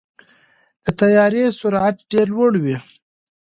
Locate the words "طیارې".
0.99-1.43